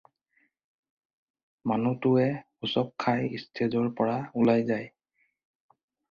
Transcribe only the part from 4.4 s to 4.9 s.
ওলাই যায়।